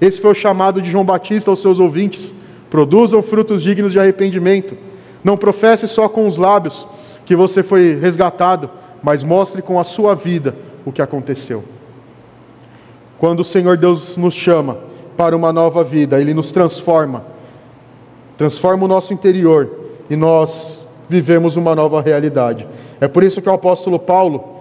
[0.00, 2.32] Esse foi o chamado de João Batista aos seus ouvintes.
[2.70, 4.76] Produzam frutos dignos de arrependimento.
[5.22, 6.86] Não professe só com os lábios
[7.24, 8.70] que você foi resgatado,
[9.02, 11.62] mas mostre com a sua vida o que aconteceu.
[13.18, 14.78] Quando o Senhor Deus nos chama
[15.16, 17.24] para uma nova vida, Ele nos transforma,
[18.36, 19.70] transforma o nosso interior
[20.10, 22.66] e nós vivemos uma nova realidade.
[23.00, 24.51] É por isso que o apóstolo Paulo,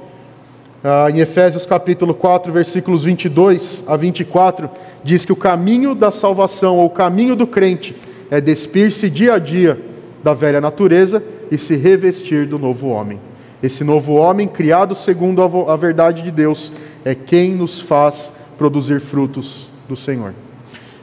[1.12, 4.67] em Efésios capítulo 4, versículos 22 a 24,
[5.04, 7.96] diz que o caminho da salvação, ou o caminho do crente,
[8.32, 9.80] é despir-se dia a dia
[10.24, 13.20] da velha natureza e se revestir do novo homem.
[13.62, 16.72] Esse novo homem, criado segundo a verdade de Deus,
[17.06, 20.34] é quem nos faz produzir frutos do Senhor.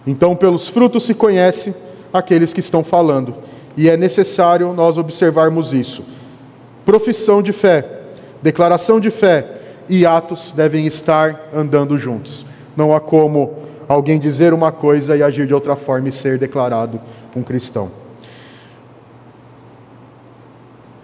[0.05, 1.73] Então, pelos frutos se conhece
[2.13, 3.35] aqueles que estão falando,
[3.77, 6.03] e é necessário nós observarmos isso.
[6.85, 7.85] Profissão de fé,
[8.43, 12.45] declaração de fé e atos devem estar andando juntos.
[12.77, 13.55] Não há como
[13.89, 17.01] alguém dizer uma coisa e agir de outra forma e ser declarado
[17.35, 17.91] um cristão.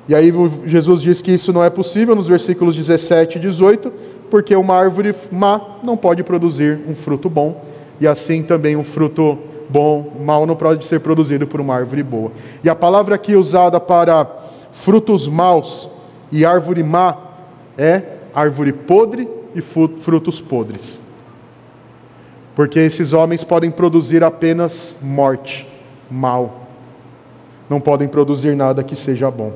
[0.07, 0.31] E aí
[0.67, 3.91] Jesus diz que isso não é possível nos versículos 17 e 18,
[4.31, 7.65] porque uma árvore má não pode produzir um fruto bom,
[7.99, 12.33] e assim também um fruto bom, mal não pode ser produzido por uma árvore boa.
[12.63, 14.27] E a palavra aqui usada para
[14.73, 15.89] frutos maus
[16.31, 17.17] e árvore má
[17.79, 18.03] é
[18.35, 21.01] árvore podre e frutos podres.
[22.55, 25.67] Porque esses homens podem produzir apenas morte,
[26.11, 26.69] mal.
[27.69, 29.53] Não podem produzir nada que seja bom.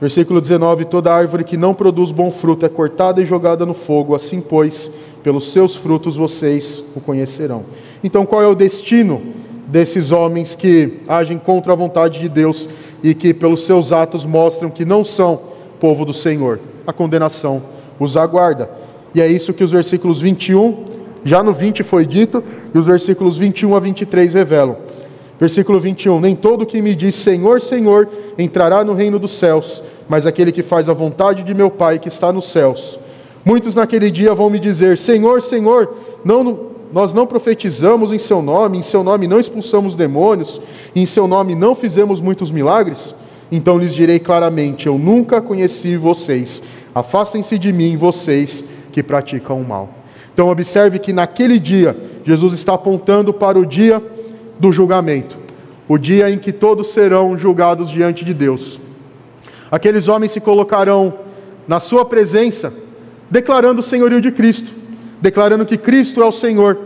[0.00, 4.14] Versículo 19: Toda árvore que não produz bom fruto é cortada e jogada no fogo,
[4.14, 4.90] assim, pois,
[5.22, 7.64] pelos seus frutos vocês o conhecerão.
[8.02, 9.22] Então, qual é o destino
[9.66, 12.68] desses homens que agem contra a vontade de Deus
[13.02, 15.51] e que, pelos seus atos, mostram que não são
[15.82, 16.60] povo do Senhor?
[16.86, 17.60] A condenação
[17.98, 18.70] os aguarda.
[19.12, 20.84] E é isso que os versículos 21,
[21.24, 22.42] já no 20 foi dito,
[22.72, 24.76] e os versículos 21 a 23 revelam.
[25.40, 30.26] Versículo 21: Nem todo que me diz Senhor, Senhor entrará no reino dos céus mas
[30.26, 32.98] aquele que faz a vontade de meu Pai que está nos céus.
[33.44, 38.76] Muitos naquele dia vão me dizer: Senhor, Senhor, não, nós não profetizamos em Seu nome,
[38.76, 40.60] em Seu nome não expulsamos demônios,
[40.94, 43.14] em Seu nome não fizemos muitos milagres?
[43.52, 46.62] Então lhes direi claramente: Eu nunca conheci vocês.
[46.94, 49.90] Afastem-se de mim, vocês que praticam o mal.
[50.32, 54.02] Então observe que naquele dia, Jesus está apontando para o dia
[54.58, 55.38] do julgamento,
[55.86, 58.80] o dia em que todos serão julgados diante de Deus.
[59.70, 61.12] Aqueles homens se colocarão
[61.68, 62.72] na sua presença,
[63.30, 64.72] declarando o senhorio de Cristo,
[65.20, 66.78] declarando que Cristo é o Senhor.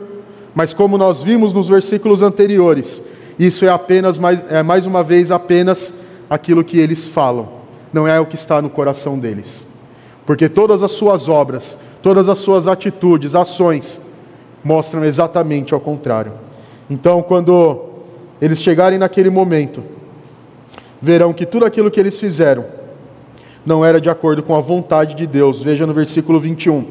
[0.55, 3.03] Mas como nós vimos nos versículos anteriores,
[3.39, 5.93] isso é apenas mais, é mais uma vez apenas
[6.29, 7.49] aquilo que eles falam.
[7.93, 9.67] não é o que está no coração deles.
[10.27, 14.01] Porque todas as suas obras, todas as suas atitudes, ações,
[14.63, 16.33] mostram exatamente ao contrário.
[16.91, 17.85] Então, quando
[18.41, 19.83] eles chegarem naquele momento,
[21.01, 22.65] verão que tudo aquilo que eles fizeram
[23.65, 25.63] não era de acordo com a vontade de Deus.
[25.63, 26.85] Veja no versículo 21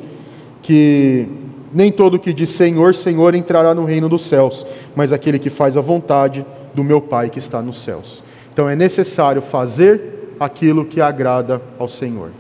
[0.66, 1.30] que
[1.72, 5.78] nem todo que diz Senhor, Senhor entrará no reino dos céus, mas aquele que faz
[5.78, 6.44] a vontade
[6.74, 8.24] do meu Pai que está nos céus.
[8.56, 12.32] Então é necessário fazer aquilo que agrada ao Senhor.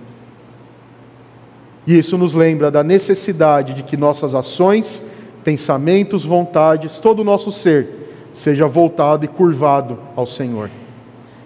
[1.85, 5.03] E isso nos lembra da necessidade de que nossas ações,
[5.43, 10.71] pensamentos, vontades, todo o nosso ser seja voltado e curvado ao Senhor.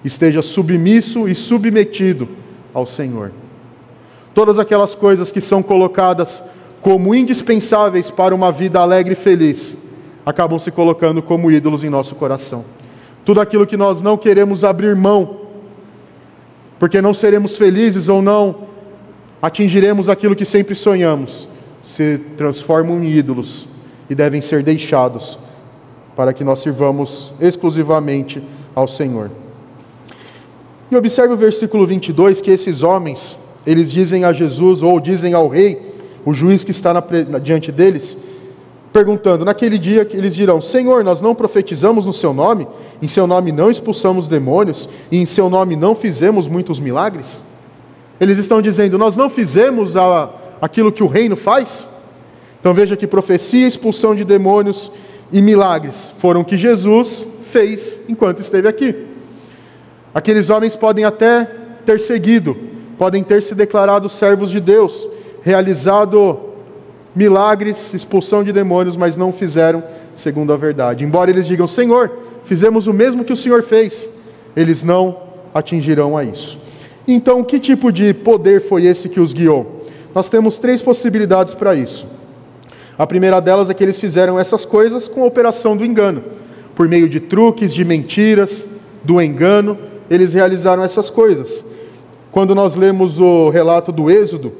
[0.05, 2.29] Esteja submisso e submetido
[2.71, 3.31] ao Senhor.
[4.35, 6.43] Todas aquelas coisas que são colocadas
[6.79, 9.79] como indispensáveis para uma vida alegre e feliz,
[10.23, 12.63] acabam se colocando como ídolos em nosso coração.
[13.29, 15.41] Tudo aquilo que nós não queremos abrir mão,
[16.79, 18.63] porque não seremos felizes ou não
[19.39, 21.47] atingiremos aquilo que sempre sonhamos,
[21.83, 23.67] se transformam em ídolos
[24.09, 25.37] e devem ser deixados
[26.15, 28.41] para que nós sirvamos exclusivamente
[28.73, 29.29] ao Senhor.
[30.89, 35.47] E observe o versículo 22 que esses homens, eles dizem a Jesus ou dizem ao
[35.47, 35.79] rei
[36.25, 37.03] o juiz que está na,
[37.39, 38.17] diante deles,
[38.91, 42.67] perguntando: Naquele dia eles dirão: Senhor, nós não profetizamos no seu nome,
[43.01, 47.43] em seu nome não expulsamos demônios, e em seu nome não fizemos muitos milagres?
[48.19, 50.29] Eles estão dizendo: Nós não fizemos a,
[50.61, 51.87] aquilo que o reino faz?
[52.59, 54.91] Então veja que profecia, expulsão de demônios
[55.31, 59.07] e milagres foram o que Jesus fez enquanto esteve aqui.
[60.13, 61.45] Aqueles homens podem até
[61.85, 62.57] ter seguido,
[62.97, 65.07] podem ter se declarado servos de Deus,
[65.41, 66.48] realizado
[67.19, 69.83] milagres, expulsão de demônios, mas não fizeram
[70.15, 71.03] segundo a verdade.
[71.03, 72.09] Embora eles digam, Senhor,
[72.45, 74.09] fizemos o mesmo que o Senhor fez,
[74.55, 75.17] eles não
[75.53, 76.57] atingirão a isso.
[77.05, 79.81] Então, que tipo de poder foi esse que os guiou?
[80.15, 82.07] Nós temos três possibilidades para isso.
[82.97, 86.23] A primeira delas é que eles fizeram essas coisas com a operação do engano.
[86.73, 88.65] Por meio de truques, de mentiras,
[89.03, 89.77] do engano,
[90.09, 91.65] eles realizaram essas coisas.
[92.31, 94.53] Quando nós lemos o relato do Êxodo,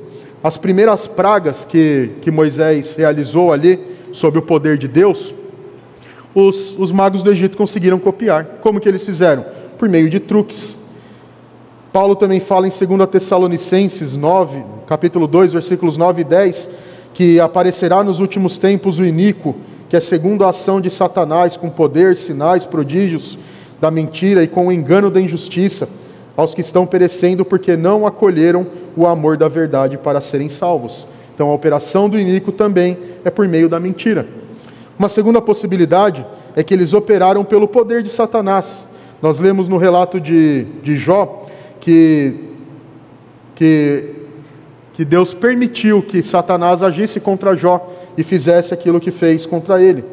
[0.44, 3.80] as primeiras pragas que, que Moisés realizou ali,
[4.12, 5.34] sob o poder de Deus,
[6.34, 8.46] os, os magos do Egito conseguiram copiar.
[8.62, 9.46] Como que eles fizeram?
[9.78, 10.78] Por meio de truques.
[11.92, 16.70] Paulo também fala em 2 Tessalonicenses 9, capítulo 2, versículos 9 e 10,
[17.14, 19.56] que aparecerá nos últimos tempos o iníquo,
[19.90, 23.38] que é segundo a ação de Satanás, com poder, sinais, prodígios
[23.82, 25.90] da mentira e com o engano da injustiça
[26.36, 28.66] aos que estão perecendo porque não acolheram
[28.96, 31.06] o amor da verdade para serem salvos.
[31.34, 34.28] Então a operação do iníquo também é por meio da mentira.
[34.98, 38.88] Uma segunda possibilidade é que eles operaram pelo poder de Satanás.
[39.22, 41.46] Nós lemos no relato de, de Jó
[41.80, 42.52] que,
[43.56, 44.14] que,
[44.94, 50.04] que Deus permitiu que Satanás agisse contra Jó e fizesse aquilo que fez contra ele.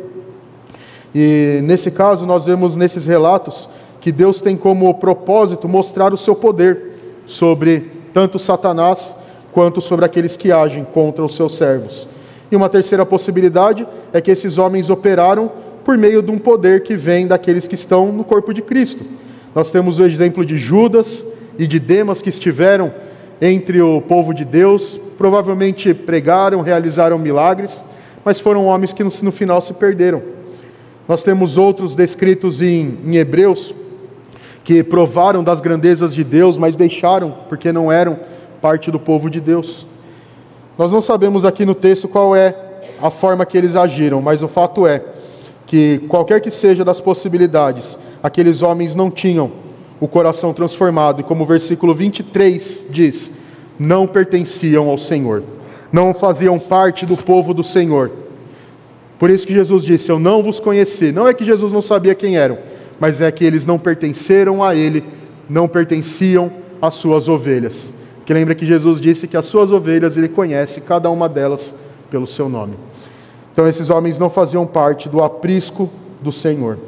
[1.14, 3.68] E nesse caso, nós vemos nesses relatos
[4.06, 6.92] que Deus tem como propósito mostrar o seu poder
[7.26, 9.16] sobre tanto Satanás
[9.50, 12.06] quanto sobre aqueles que agem contra os seus servos.
[12.48, 15.50] E uma terceira possibilidade é que esses homens operaram
[15.84, 19.04] por meio de um poder que vem daqueles que estão no corpo de Cristo.
[19.52, 21.26] Nós temos o exemplo de Judas
[21.58, 22.94] e de Demas que estiveram
[23.42, 27.84] entre o povo de Deus, provavelmente pregaram, realizaram milagres,
[28.24, 30.22] mas foram homens que no, final se perderam.
[31.08, 33.74] Nós temos outros descritos em, em Hebreus,
[34.66, 38.18] que provaram das grandezas de Deus, mas deixaram porque não eram
[38.60, 39.86] parte do povo de Deus.
[40.76, 42.52] Nós não sabemos aqui no texto qual é
[43.00, 45.04] a forma que eles agiram, mas o fato é
[45.66, 49.52] que qualquer que seja das possibilidades, aqueles homens não tinham
[50.00, 53.34] o coração transformado, e como o versículo 23 diz,
[53.78, 55.44] não pertenciam ao Senhor,
[55.92, 58.10] não faziam parte do povo do Senhor.
[59.16, 61.12] Por isso que Jesus disse: Eu não vos conheci.
[61.12, 62.58] Não é que Jesus não sabia quem eram,
[62.98, 65.04] mas é que eles não pertenceram a ele,
[65.48, 67.92] não pertenciam às suas ovelhas.
[68.24, 71.74] Que lembra que Jesus disse que as suas ovelhas ele conhece cada uma delas
[72.10, 72.74] pelo seu nome.
[73.52, 75.88] Então esses homens não faziam parte do aprisco
[76.20, 76.78] do Senhor.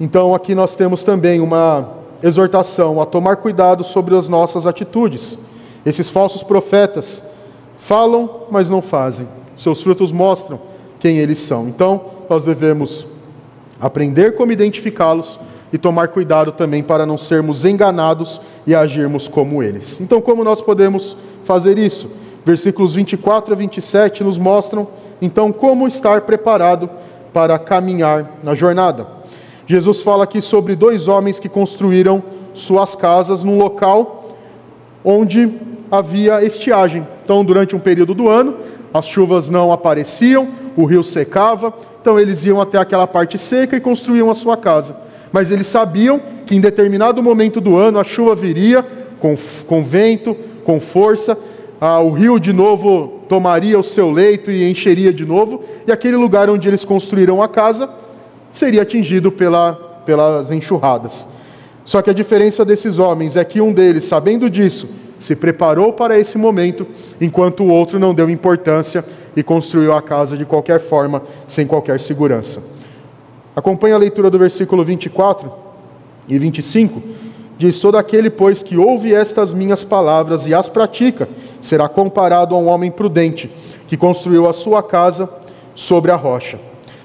[0.00, 5.38] Então aqui nós temos também uma exortação a tomar cuidado sobre as nossas atitudes.
[5.84, 7.22] Esses falsos profetas
[7.76, 9.28] falam, mas não fazem.
[9.56, 10.60] Seus frutos mostram
[10.98, 11.68] quem eles são.
[11.68, 13.06] Então nós devemos
[13.80, 15.38] aprender como identificá-los
[15.72, 20.00] e tomar cuidado também para não sermos enganados e agirmos como eles.
[20.00, 22.10] Então, como nós podemos fazer isso?
[22.44, 24.88] Versículos 24 a 27 nos mostram,
[25.20, 26.90] então, como estar preparado
[27.32, 29.06] para caminhar na jornada.
[29.66, 34.36] Jesus fala aqui sobre dois homens que construíram suas casas num local
[35.04, 35.48] onde
[35.90, 37.06] havia estiagem.
[37.24, 38.56] Então, durante um período do ano,
[38.92, 43.80] as chuvas não apareciam, o rio secava, então eles iam até aquela parte seca e
[43.80, 44.96] construíam a sua casa.
[45.32, 48.84] Mas eles sabiam que em determinado momento do ano a chuva viria
[49.18, 51.38] com, com vento, com força,
[51.80, 56.16] ah, o rio de novo tomaria o seu leito e encheria de novo, e aquele
[56.16, 57.88] lugar onde eles construíram a casa
[58.50, 59.74] seria atingido pela,
[60.04, 61.26] pelas enxurradas.
[61.84, 64.88] Só que a diferença desses homens é que um deles, sabendo disso,
[65.20, 66.86] se preparou para esse momento,
[67.20, 69.04] enquanto o outro não deu importância
[69.36, 72.62] e construiu a casa de qualquer forma, sem qualquer segurança.
[73.54, 75.52] Acompanhe a leitura do versículo 24
[76.26, 77.02] e 25.
[77.58, 81.28] Diz: Todo aquele, pois, que ouve estas minhas palavras e as pratica,
[81.60, 83.52] será comparado a um homem prudente,
[83.86, 85.28] que construiu a sua casa
[85.74, 86.58] sobre a rocha.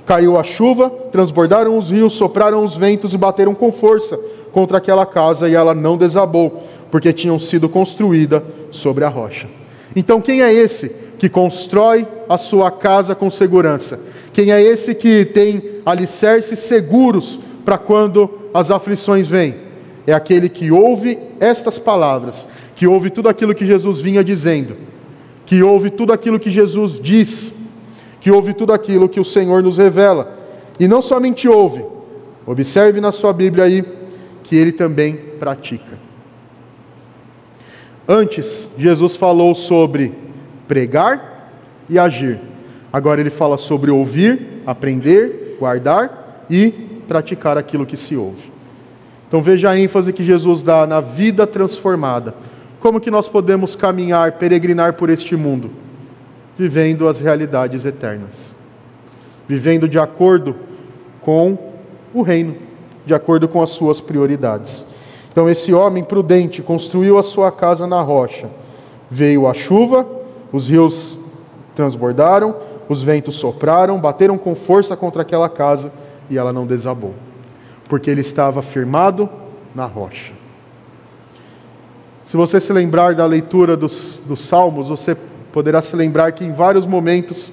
[0.06, 4.17] Caiu a chuva, transbordaram os rios, sopraram os ventos e bateram com força
[4.54, 9.48] contra aquela casa, e ela não desabou, porque tinham sido construída sobre a rocha.
[9.95, 14.00] Então, quem é esse que constrói a sua casa com segurança?
[14.34, 19.56] Quem é esse que tem alicerces seguros para quando as aflições vêm?
[20.06, 24.76] É aquele que ouve estas palavras, que ouve tudo aquilo que Jesus vinha dizendo,
[25.45, 27.56] que ouve tudo aquilo que Jesus diz,
[28.19, 30.38] que ouve tudo aquilo que o Senhor nos revela.
[30.80, 31.84] E não somente ouve,
[32.45, 33.84] observe na sua Bíblia aí,
[34.43, 36.05] que ele também pratica.
[38.08, 40.13] Antes, Jesus falou sobre
[40.68, 41.50] pregar
[41.89, 42.39] e agir.
[42.94, 46.70] Agora ele fala sobre ouvir, aprender, guardar e
[47.08, 48.52] praticar aquilo que se ouve.
[49.28, 52.36] Então veja a ênfase que Jesus dá na vida transformada.
[52.80, 55.72] Como que nós podemos caminhar, peregrinar por este mundo?
[56.58, 58.56] Vivendo as realidades eternas.
[59.48, 60.56] Vivendo de acordo
[61.22, 61.58] com
[62.13, 62.56] o reino,
[63.06, 64.86] de acordo com as suas prioridades.
[65.36, 68.50] Então, esse homem prudente construiu a sua casa na rocha.
[69.12, 70.08] Veio a chuva,
[70.50, 71.19] os rios
[71.76, 72.56] transbordaram,
[72.88, 75.91] os ventos sopraram, bateram com força contra aquela casa
[76.30, 77.13] e ela não desabou,
[77.89, 79.30] porque ele estava firmado
[79.76, 80.32] na rocha.
[82.24, 85.17] Se você se lembrar da leitura dos, dos Salmos, você
[85.52, 87.52] poderá se lembrar que em vários momentos,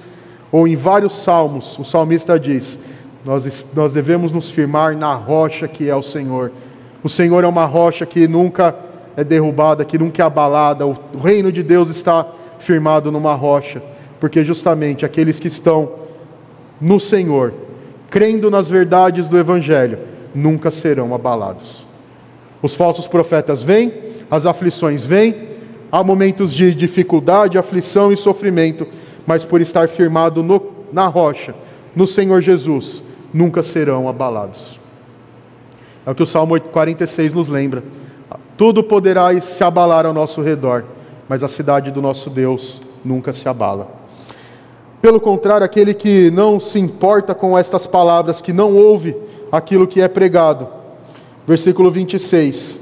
[0.49, 2.79] ou em vários salmos, o salmista diz:
[3.25, 6.49] nós, nós devemos nos firmar na rocha que é o Senhor
[7.03, 8.73] o Senhor é uma rocha que nunca
[9.17, 10.87] é derrubada, que nunca é abalada.
[10.87, 12.25] O reino de Deus está
[12.57, 13.83] firmado numa rocha,
[14.19, 15.91] porque justamente aqueles que estão
[16.79, 17.53] no Senhor,
[18.09, 19.99] crendo nas verdades do Evangelho,
[20.33, 21.85] nunca serão abalados.
[22.61, 23.93] Os falsos profetas vêm,
[24.31, 25.49] as aflições vêm,
[25.91, 28.87] há momentos de dificuldade, aflição e sofrimento,
[29.27, 31.53] mas por estar firmado no, na rocha,
[31.93, 34.82] no Senhor Jesus, nunca serão abalados.
[36.05, 37.83] É o que o Salmo 46 nos lembra.
[38.57, 40.83] Tudo poderá se abalar ao nosso redor,
[41.27, 43.87] mas a cidade do nosso Deus nunca se abala.
[45.01, 49.15] Pelo contrário, aquele que não se importa com estas palavras, que não ouve
[49.51, 50.67] aquilo que é pregado.
[51.45, 52.79] Versículo 26.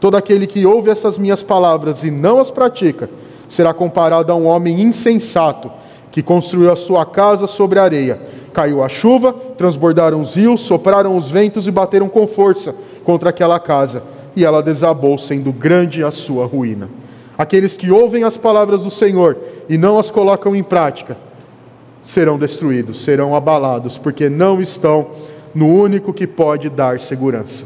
[0.00, 3.08] Todo aquele que ouve essas minhas palavras e não as pratica,
[3.48, 5.70] será comparado a um homem insensato
[6.12, 8.20] que construiu a sua casa sobre a areia
[8.52, 13.58] Caiu a chuva, transbordaram os rios, sopraram os ventos e bateram com força contra aquela
[13.58, 14.02] casa,
[14.36, 16.88] e ela desabou, sendo grande a sua ruína.
[17.36, 21.16] Aqueles que ouvem as palavras do Senhor e não as colocam em prática,
[22.02, 25.08] serão destruídos, serão abalados, porque não estão
[25.54, 27.64] no único que pode dar segurança.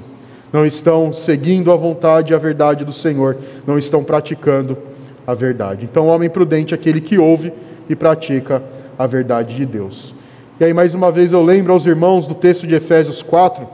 [0.52, 4.78] Não estão seguindo a vontade e a verdade do Senhor, não estão praticando
[5.26, 5.84] a verdade.
[5.84, 7.52] Então, o homem prudente é aquele que ouve
[7.88, 8.62] e pratica
[8.98, 10.14] a verdade de Deus.
[10.58, 13.66] E aí, mais uma vez, eu lembro aos irmãos do texto de Efésios 4,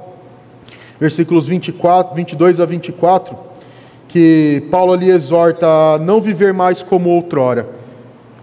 [0.99, 3.37] versículos 24, 22 a 24,
[4.09, 7.83] que Paulo ali exorta a não viver mais como outrora.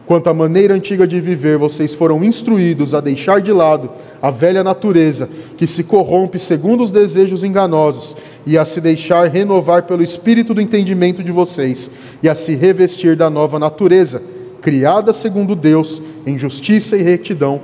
[0.05, 4.63] Quanto à maneira antiga de viver, vocês foram instruídos a deixar de lado a velha
[4.63, 10.51] natureza, que se corrompe segundo os desejos enganosos, e a se deixar renovar pelo espírito
[10.53, 11.91] do entendimento de vocês,
[12.23, 14.19] e a se revestir da nova natureza,
[14.61, 17.61] criada segundo Deus, em justiça e retidão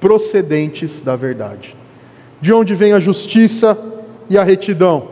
[0.00, 1.76] procedentes da verdade.
[2.40, 3.76] De onde vem a justiça
[4.28, 5.08] e a retidão?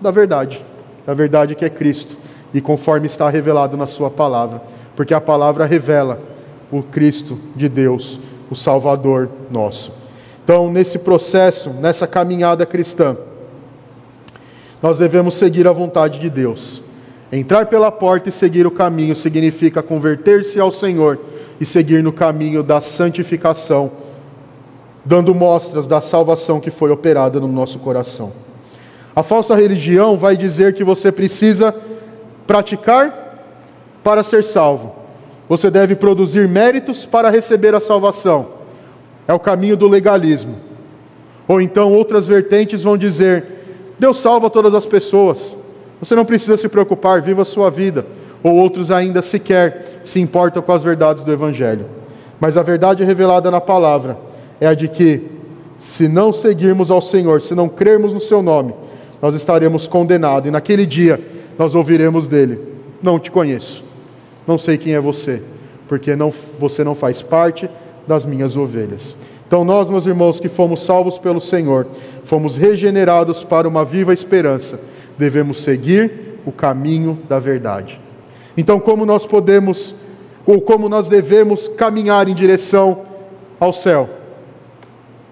[0.00, 0.60] Da verdade,
[1.06, 2.16] da verdade que é Cristo,
[2.52, 4.62] e conforme está revelado na Sua palavra,
[4.94, 6.20] porque a palavra revela
[6.70, 9.92] o Cristo de Deus, o Salvador nosso.
[10.42, 13.16] Então, nesse processo, nessa caminhada cristã,
[14.82, 16.82] nós devemos seguir a vontade de Deus.
[17.36, 21.18] Entrar pela porta e seguir o caminho significa converter-se ao Senhor
[21.60, 23.90] e seguir no caminho da santificação,
[25.04, 28.32] dando mostras da salvação que foi operada no nosso coração.
[29.16, 31.74] A falsa religião vai dizer que você precisa
[32.46, 33.42] praticar
[34.04, 34.94] para ser salvo.
[35.48, 38.46] Você deve produzir méritos para receber a salvação.
[39.26, 40.54] É o caminho do legalismo.
[41.48, 43.44] Ou então outras vertentes vão dizer:
[43.98, 45.63] Deus salva todas as pessoas.
[46.04, 48.04] Você não precisa se preocupar, viva a sua vida.
[48.42, 51.86] Ou outros ainda sequer se importam com as verdades do Evangelho.
[52.38, 54.18] Mas a verdade revelada na palavra
[54.60, 55.30] é a de que,
[55.78, 58.74] se não seguirmos ao Senhor, se não crermos no Seu nome,
[59.22, 60.46] nós estaremos condenados.
[60.46, 61.18] E naquele dia
[61.58, 62.60] nós ouviremos dele:
[63.02, 63.82] Não te conheço,
[64.46, 65.42] não sei quem é você,
[65.88, 67.70] porque não, você não faz parte
[68.06, 69.16] das minhas ovelhas.
[69.46, 71.86] Então, nós, meus irmãos, que fomos salvos pelo Senhor,
[72.24, 74.80] fomos regenerados para uma viva esperança,
[75.18, 78.00] devemos seguir o caminho da verdade.
[78.56, 79.94] Então, como nós podemos,
[80.46, 83.04] ou como nós devemos caminhar em direção
[83.58, 84.08] ao céu?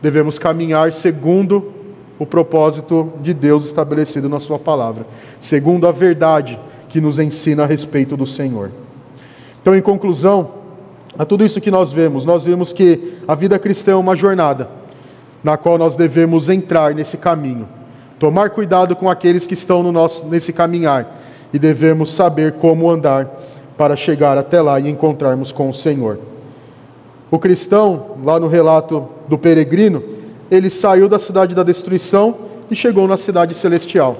[0.01, 1.73] Devemos caminhar segundo
[2.19, 5.07] o propósito de Deus estabelecido na Sua palavra,
[5.39, 6.59] segundo a verdade
[6.89, 8.71] que nos ensina a respeito do Senhor.
[9.61, 10.63] Então, em conclusão,
[11.19, 14.69] a tudo isso que nós vemos, nós vemos que a vida cristã é uma jornada
[15.43, 17.69] na qual nós devemos entrar nesse caminho,
[18.23, 21.19] tomar cuidado com aqueles que estão no nosso, nesse caminhar
[21.53, 23.29] e devemos saber como andar
[23.77, 26.21] para chegar até lá e encontrarmos com o Senhor.
[27.33, 30.05] O cristão, lá no relato do peregrino,
[30.49, 32.37] ele saiu da cidade da destruição
[32.71, 34.15] e chegou na cidade celestial.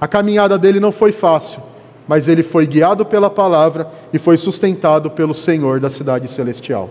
[0.00, 1.62] A caminhada dele não foi fácil,
[2.08, 6.90] mas ele foi guiado pela palavra e foi sustentado pelo Senhor da cidade celestial.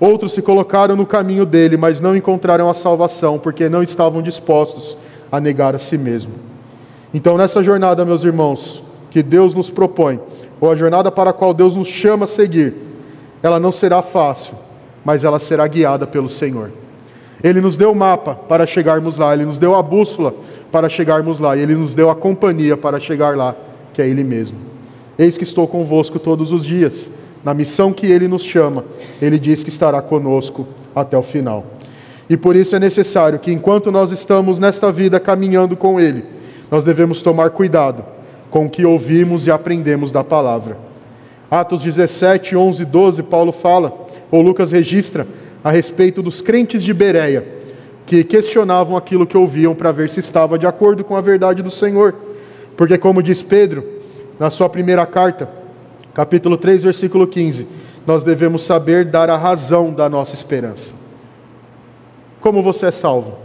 [0.00, 4.96] Outros se colocaram no caminho dele, mas não encontraram a salvação, porque não estavam dispostos
[5.30, 6.32] a negar a si mesmo.
[7.12, 10.20] Então, nessa jornada, meus irmãos, que Deus nos propõe,
[10.60, 12.74] ou a jornada para a qual Deus nos chama a seguir,
[13.42, 14.54] ela não será fácil,
[15.04, 16.70] mas ela será guiada pelo Senhor.
[17.42, 20.34] Ele nos deu o mapa para chegarmos lá, ele nos deu a bússola
[20.70, 23.54] para chegarmos lá, e ele nos deu a companhia para chegar lá
[23.98, 24.56] que é Ele mesmo.
[25.18, 27.10] Eis que estou convosco todos os dias,
[27.44, 28.84] na missão que Ele nos chama,
[29.20, 31.64] Ele diz que estará conosco até o final.
[32.28, 36.24] E por isso é necessário que, enquanto nós estamos nesta vida caminhando com Ele,
[36.70, 38.04] nós devemos tomar cuidado
[38.50, 40.76] com o que ouvimos e aprendemos da palavra.
[41.50, 45.26] Atos 17, 11 e 12, Paulo fala, ou Lucas registra,
[45.64, 47.44] a respeito dos crentes de Bereia,
[48.06, 51.70] que questionavam aquilo que ouviam para ver se estava de acordo com a verdade do
[51.70, 52.14] Senhor.
[52.76, 53.84] Porque, como diz Pedro,
[54.38, 55.48] na sua primeira carta,
[56.14, 57.66] capítulo 3, versículo 15,
[58.06, 60.94] nós devemos saber dar a razão da nossa esperança.
[62.40, 63.36] Como você é salvo?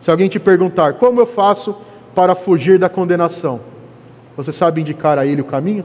[0.00, 1.76] Se alguém te perguntar, como eu faço
[2.14, 3.60] para fugir da condenação?
[4.36, 5.84] Você sabe indicar a ele o caminho?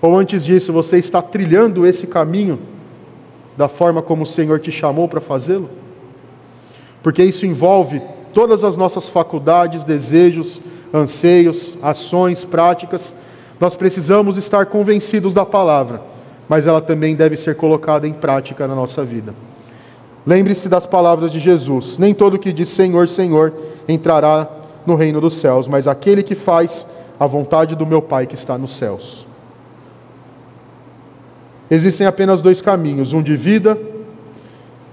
[0.00, 2.58] Ou antes disso, você está trilhando esse caminho
[3.56, 5.70] da forma como o Senhor te chamou para fazê-lo?
[7.02, 8.02] Porque isso envolve
[8.32, 10.60] todas as nossas faculdades, desejos,
[10.94, 13.12] anseios, ações, práticas,
[13.58, 16.00] nós precisamos estar convencidos da palavra,
[16.48, 19.34] mas ela também deve ser colocada em prática na nossa vida.
[20.24, 23.52] Lembre-se das palavras de Jesus: Nem todo que diz Senhor, Senhor
[23.88, 24.48] entrará
[24.86, 26.86] no reino dos céus, mas aquele que faz
[27.18, 29.26] a vontade do meu Pai que está nos céus.
[31.70, 33.76] Existem apenas dois caminhos: um de vida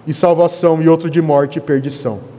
[0.08, 2.31] e salvação, e outro de morte e perdição.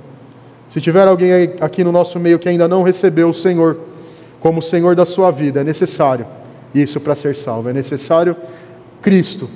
[0.72, 3.76] Se tiver alguém aqui no nosso meio que ainda não recebeu o Senhor
[4.40, 6.24] como Senhor da sua vida, é necessário
[6.74, 7.68] isso para ser salvo.
[7.68, 8.34] É necessário
[9.02, 9.50] Cristo,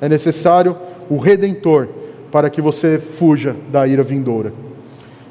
[0.00, 0.74] é necessário
[1.10, 1.88] o Redentor
[2.32, 4.54] para que você fuja da ira vindoura.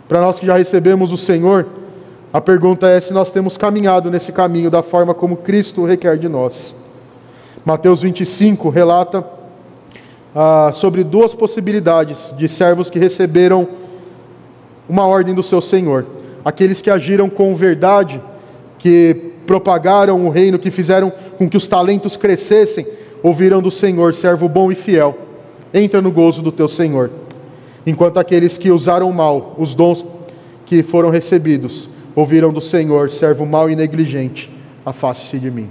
[0.08, 1.66] Para nós que já recebemos o Senhor,
[2.32, 6.30] a pergunta é se nós temos caminhado nesse caminho da forma como Cristo requer de
[6.30, 6.76] nós.
[7.66, 9.26] Mateus 25 relata
[10.36, 13.82] ah, sobre duas possibilidades de servos que receberam
[14.88, 16.06] uma ordem do seu Senhor.
[16.44, 18.22] Aqueles que agiram com verdade,
[18.80, 22.86] que propagaram o reino, que fizeram com que os talentos crescessem,
[23.22, 25.18] ouviram do Senhor, servo bom e fiel,
[25.74, 27.10] entra no gozo do teu Senhor.
[27.86, 30.06] Enquanto aqueles que usaram mal os dons
[30.66, 34.52] que foram recebidos, ouviram do Senhor, servo mau e negligente,
[34.86, 35.70] afaste-se de mim.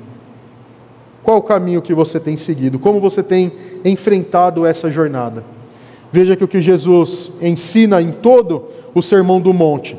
[1.22, 2.78] Qual o caminho que você tem seguido?
[2.78, 3.52] Como você tem
[3.84, 5.44] enfrentado essa jornada?
[6.12, 9.96] Veja que o que Jesus ensina em todo o Sermão do Monte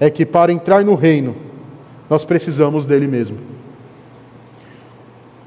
[0.00, 1.36] é que para entrar no reino,
[2.10, 3.38] nós precisamos dele mesmo.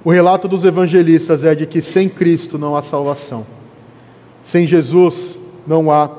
[0.03, 3.45] O relato dos evangelistas é de que sem Cristo não há salvação.
[4.41, 5.37] Sem Jesus
[5.67, 6.09] não há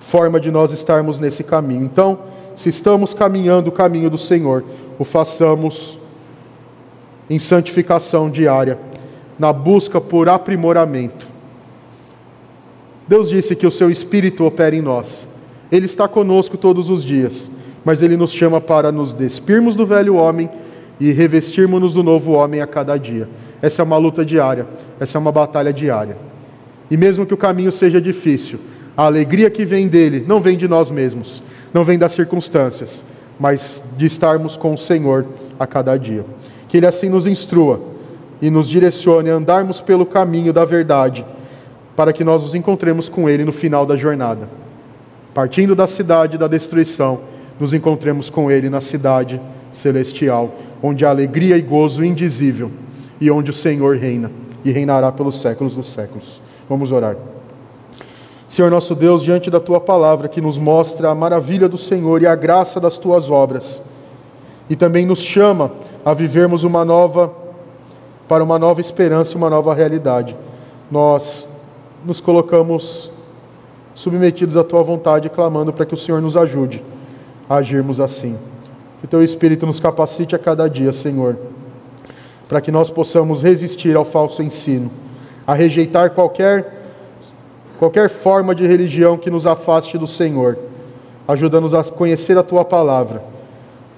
[0.00, 1.84] forma de nós estarmos nesse caminho.
[1.84, 2.20] Então,
[2.56, 4.64] se estamos caminhando o caminho do Senhor,
[4.98, 5.98] o façamos
[7.28, 8.78] em santificação diária,
[9.38, 11.23] na busca por aprimoramento
[13.06, 15.28] Deus disse que o seu Espírito opera em nós.
[15.70, 17.50] Ele está conosco todos os dias,
[17.84, 20.48] mas ele nos chama para nos despirmos do velho homem
[20.98, 23.28] e revestirmos-nos do novo homem a cada dia.
[23.60, 24.66] Essa é uma luta diária,
[24.98, 26.16] essa é uma batalha diária.
[26.90, 28.58] E mesmo que o caminho seja difícil,
[28.96, 31.42] a alegria que vem dele não vem de nós mesmos,
[31.72, 33.04] não vem das circunstâncias,
[33.38, 35.26] mas de estarmos com o Senhor
[35.58, 36.24] a cada dia.
[36.68, 37.80] Que ele assim nos instrua
[38.40, 41.24] e nos direcione a andarmos pelo caminho da verdade,
[41.96, 44.48] para que nós nos encontremos com ele no final da jornada.
[45.32, 47.20] Partindo da cidade da destruição,
[47.58, 49.40] nos encontremos com ele na cidade
[49.70, 52.70] celestial, onde há alegria e gozo indizível
[53.20, 54.30] e onde o Senhor reina
[54.64, 56.40] e reinará pelos séculos dos séculos.
[56.68, 57.16] Vamos orar.
[58.48, 62.26] Senhor nosso Deus, diante da tua palavra que nos mostra a maravilha do Senhor e
[62.26, 63.82] a graça das tuas obras,
[64.70, 65.72] e também nos chama
[66.04, 67.32] a vivermos uma nova
[68.28, 70.36] para uma nova esperança uma nova realidade.
[70.90, 71.48] Nós
[72.04, 73.10] nos colocamos
[73.94, 76.82] submetidos à tua vontade, clamando para que o Senhor nos ajude
[77.48, 78.38] a agirmos assim.
[79.00, 81.36] Que teu Espírito nos capacite a cada dia, Senhor,
[82.48, 84.90] para que nós possamos resistir ao falso ensino,
[85.46, 86.82] a rejeitar qualquer
[87.78, 90.56] qualquer forma de religião que nos afaste do Senhor.
[91.26, 93.22] Ajuda-nos a conhecer a tua palavra,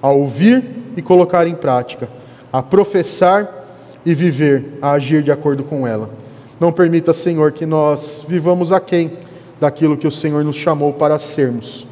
[0.01, 0.63] a ouvir
[0.95, 2.09] e colocar em prática,
[2.51, 3.65] a professar
[4.05, 6.09] e viver, a agir de acordo com ela.
[6.59, 9.11] Não permita, Senhor, que nós vivamos aquém
[9.59, 11.85] daquilo que o Senhor nos chamou para sermos.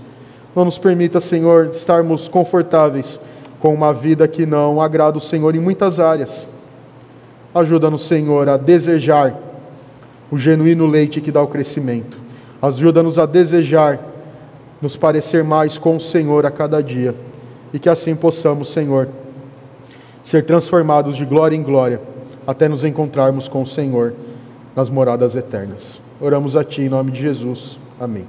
[0.55, 3.19] Não nos permita, Senhor, estarmos confortáveis
[3.59, 6.49] com uma vida que não agrada o Senhor em muitas áreas.
[7.53, 9.35] Ajuda-nos, Senhor, a desejar
[10.31, 12.17] o genuíno leite que dá o crescimento.
[12.61, 13.99] Ajuda-nos a desejar
[14.81, 17.15] nos parecer mais com o Senhor a cada dia
[17.71, 19.09] e que assim possamos, Senhor,
[20.23, 22.01] ser transformados de glória em glória
[22.47, 24.13] até nos encontrarmos com o Senhor
[24.75, 26.01] nas moradas eternas.
[26.19, 27.79] Oramos a Ti em nome de Jesus.
[27.99, 28.25] Amém.